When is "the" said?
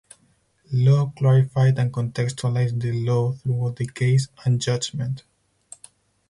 2.81-2.91, 3.75-3.85